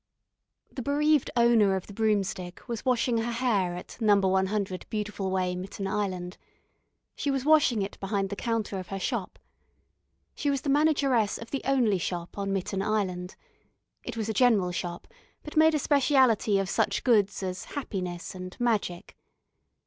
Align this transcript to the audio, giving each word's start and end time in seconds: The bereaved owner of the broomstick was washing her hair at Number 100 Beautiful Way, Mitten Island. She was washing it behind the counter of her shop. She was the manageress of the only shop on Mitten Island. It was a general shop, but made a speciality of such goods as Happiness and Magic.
The 0.71 0.81
bereaved 0.81 1.29
owner 1.37 1.75
of 1.75 1.85
the 1.85 1.93
broomstick 1.93 2.67
was 2.67 2.83
washing 2.83 3.19
her 3.19 3.31
hair 3.31 3.75
at 3.75 4.01
Number 4.01 4.27
100 4.27 4.87
Beautiful 4.89 5.29
Way, 5.29 5.55
Mitten 5.55 5.85
Island. 5.85 6.39
She 7.15 7.29
was 7.29 7.45
washing 7.45 7.83
it 7.83 7.99
behind 7.99 8.31
the 8.31 8.35
counter 8.35 8.79
of 8.79 8.87
her 8.87 8.97
shop. 8.97 9.37
She 10.33 10.49
was 10.49 10.61
the 10.61 10.71
manageress 10.71 11.37
of 11.37 11.51
the 11.51 11.61
only 11.65 11.99
shop 11.99 12.35
on 12.35 12.51
Mitten 12.51 12.81
Island. 12.81 13.35
It 14.03 14.17
was 14.17 14.27
a 14.27 14.33
general 14.33 14.71
shop, 14.71 15.07
but 15.43 15.55
made 15.55 15.75
a 15.75 15.77
speciality 15.77 16.57
of 16.57 16.67
such 16.67 17.03
goods 17.03 17.43
as 17.43 17.65
Happiness 17.65 18.33
and 18.33 18.59
Magic. 18.59 19.15